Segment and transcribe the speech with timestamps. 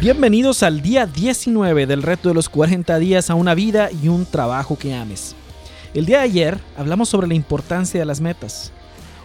[0.00, 4.26] Bienvenidos al día 19 del reto de los 40 días a una vida y un
[4.26, 5.34] trabajo que ames.
[5.92, 8.70] El día de ayer hablamos sobre la importancia de las metas.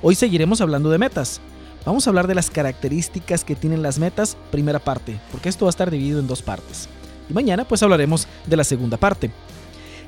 [0.00, 1.42] Hoy seguiremos hablando de metas.
[1.84, 5.68] Vamos a hablar de las características que tienen las metas, primera parte, porque esto va
[5.68, 6.88] a estar dividido en dos partes.
[7.28, 9.30] Y mañana pues hablaremos de la segunda parte.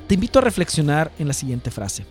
[0.07, 2.07] Te invito a reflexionar en la siguiente frase.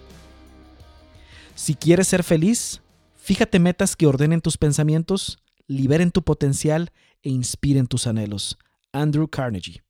[1.56, 2.82] Si quieres ser feliz,
[3.16, 6.92] fíjate metas que ordenen tus pensamientos, liberen tu potencial
[7.24, 8.56] e inspiren tus anhelos.
[8.92, 9.82] Andrew Carnegie.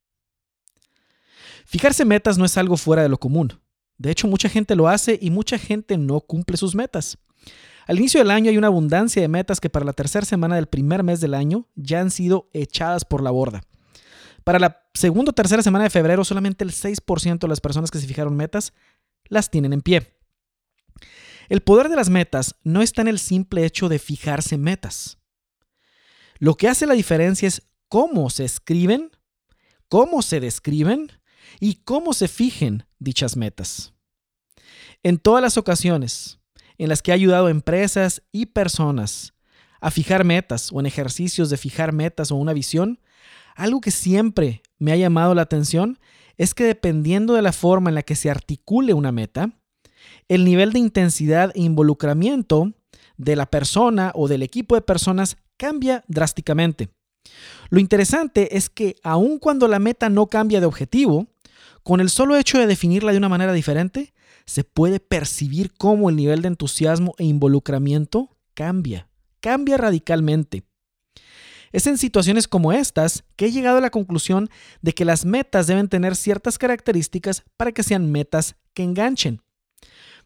[1.67, 3.61] Fijarse metas no es algo fuera de lo común.
[3.99, 7.19] De hecho, mucha gente lo hace y mucha gente no cumple sus metas.
[7.87, 10.67] Al inicio del año hay una abundancia de metas que para la tercera semana del
[10.67, 13.63] primer mes del año ya han sido echadas por la borda.
[14.43, 17.99] Para la segunda o tercera semana de febrero solamente el 6% de las personas que
[17.99, 18.73] se fijaron metas
[19.29, 20.17] las tienen en pie.
[21.49, 25.19] El poder de las metas no está en el simple hecho de fijarse metas.
[26.39, 29.11] Lo que hace la diferencia es cómo se escriben,
[29.89, 31.13] cómo se describen
[31.61, 33.93] y cómo se fijen dichas metas.
[35.03, 36.39] En todas las ocasiones
[36.79, 39.35] en las que he ayudado a empresas y personas
[39.81, 43.01] a fijar metas o en ejercicios de fijar metas o una visión,
[43.55, 45.99] algo que siempre me ha llamado la atención
[46.37, 49.51] es que dependiendo de la forma en la que se articule una meta,
[50.29, 52.73] el nivel de intensidad e involucramiento
[53.17, 56.89] de la persona o del equipo de personas cambia drásticamente.
[57.71, 61.27] Lo interesante es que aun cuando la meta no cambia de objetivo,
[61.83, 64.15] con el solo hecho de definirla de una manera diferente,
[64.47, 69.09] se puede percibir cómo el nivel de entusiasmo e involucramiento cambia,
[69.41, 70.65] cambia radicalmente.
[71.73, 74.49] Es en situaciones como estas que he llegado a la conclusión
[74.81, 79.44] de que las metas deben tener ciertas características para que sean metas que enganchen.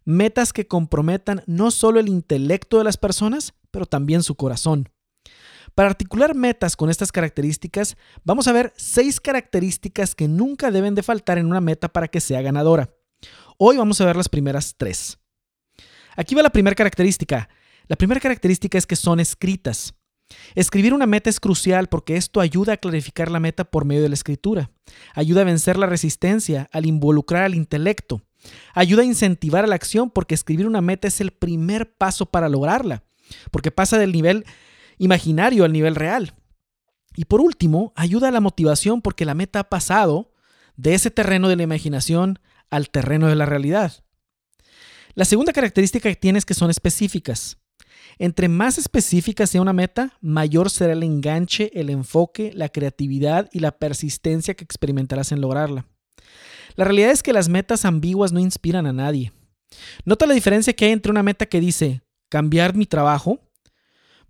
[0.09, 4.89] Metas que comprometan no solo el intelecto de las personas, pero también su corazón.
[5.75, 11.03] Para articular metas con estas características, vamos a ver seis características que nunca deben de
[11.03, 12.89] faltar en una meta para que sea ganadora.
[13.59, 15.19] Hoy vamos a ver las primeras tres.
[16.17, 17.51] Aquí va la primera característica.
[17.87, 19.93] La primera característica es que son escritas.
[20.55, 24.09] Escribir una meta es crucial porque esto ayuda a clarificar la meta por medio de
[24.09, 24.71] la escritura.
[25.15, 28.23] Ayuda a vencer la resistencia al involucrar al intelecto.
[28.75, 32.49] Ayuda a incentivar a la acción porque escribir una meta es el primer paso para
[32.49, 33.05] lograrla.
[33.51, 34.45] Porque pasa del nivel
[34.99, 36.35] imaginario al nivel real.
[37.17, 40.33] Y por último, ayuda a la motivación porque la meta ha pasado
[40.77, 42.39] de ese terreno de la imaginación
[42.71, 44.05] al terreno de la realidad.
[45.15, 47.59] La segunda característica que tiene es que son específicas.
[48.19, 53.61] Entre más específica sea una meta, mayor será el enganche, el enfoque, la creatividad y
[53.61, 55.87] la persistencia que experimentarás en lograrla.
[56.79, 59.33] La realidad es que las metas ambiguas no inspiran a nadie.
[60.05, 63.41] Nota la diferencia que hay entre una meta que dice cambiar mi trabajo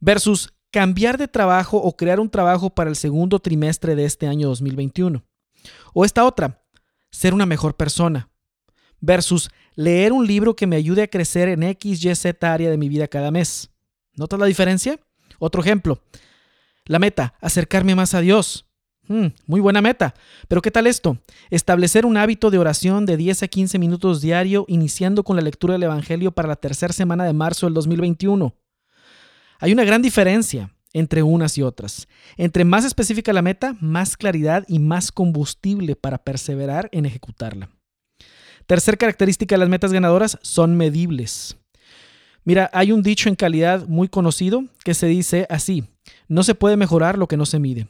[0.00, 4.48] versus cambiar de trabajo o crear un trabajo para el segundo trimestre de este año
[4.48, 5.22] 2021.
[5.92, 6.64] O esta otra,
[7.10, 8.30] ser una mejor persona
[8.98, 12.78] versus leer un libro que me ayude a crecer en X, Y, Z área de
[12.78, 13.68] mi vida cada mes.
[14.14, 14.98] ¿Notas la diferencia?
[15.38, 16.00] Otro ejemplo.
[16.86, 18.67] La meta, acercarme más a Dios.
[19.08, 20.14] Hmm, muy buena meta.
[20.48, 21.18] Pero ¿qué tal esto?
[21.50, 25.72] Establecer un hábito de oración de 10 a 15 minutos diario, iniciando con la lectura
[25.72, 28.54] del Evangelio para la tercera semana de marzo del 2021.
[29.60, 32.06] Hay una gran diferencia entre unas y otras.
[32.36, 37.70] Entre más específica la meta, más claridad y más combustible para perseverar en ejecutarla.
[38.66, 41.56] Tercer característica de las metas ganadoras son medibles.
[42.44, 45.84] Mira, hay un dicho en calidad muy conocido que se dice así,
[46.28, 47.88] no se puede mejorar lo que no se mide.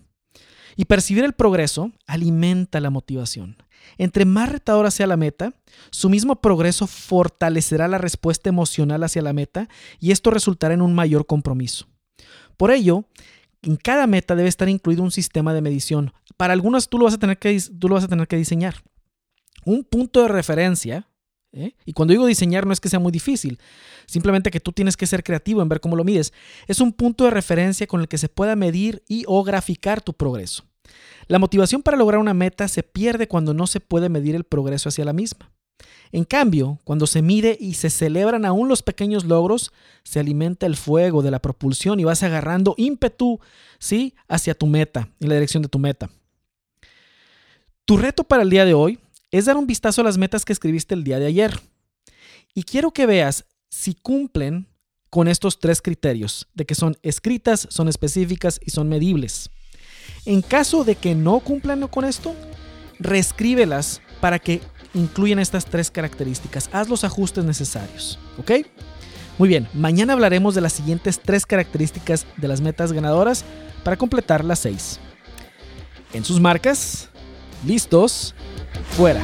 [0.79, 3.57] Y percibir el progreso alimenta la motivación.
[3.97, 5.53] Entre más retadora sea la meta,
[5.91, 9.69] su mismo progreso fortalecerá la respuesta emocional hacia la meta
[9.99, 11.89] y esto resultará en un mayor compromiso.
[12.57, 13.07] Por ello,
[13.63, 16.13] en cada meta debe estar incluido un sistema de medición.
[16.37, 18.77] Para algunas tú lo vas a tener que, tú lo vas a tener que diseñar.
[19.65, 21.09] Un punto de referencia
[21.53, 21.75] ¿eh?
[21.85, 23.59] Y cuando digo diseñar no es que sea muy difícil,
[24.07, 26.33] simplemente que tú tienes que ser creativo en ver cómo lo mides.
[26.67, 30.13] Es un punto de referencia con el que se pueda medir y o graficar tu
[30.13, 30.68] progreso.
[31.27, 34.89] La motivación para lograr una meta se pierde cuando no se puede medir el progreso
[34.89, 35.51] hacia la misma.
[36.11, 39.73] En cambio, cuando se mide y se celebran aún los pequeños logros,
[40.05, 43.41] se alimenta el fuego de la propulsión y vas agarrando ímpetu,
[43.79, 44.15] ¿sí?
[44.27, 46.11] hacia tu meta, en la dirección de tu meta.
[47.85, 48.99] Tu reto para el día de hoy
[49.31, 51.61] es dar un vistazo a las metas que escribiste el día de ayer.
[52.55, 54.67] Y quiero que veas si cumplen
[55.11, 59.51] con estos tres criterios, de que son escritas, son específicas y son medibles.
[60.25, 62.35] En caso de que no cumplan con esto,
[62.99, 64.61] reescríbelas para que
[64.95, 66.69] incluyan estas tres características.
[66.73, 68.53] Haz los ajustes necesarios, ¿ok?
[69.39, 73.45] Muy bien, mañana hablaremos de las siguientes tres características de las metas ganadoras
[73.85, 74.99] para completar las seis.
[76.13, 77.09] en sus marcas.
[77.67, 78.35] Listos,
[78.97, 79.23] fuera.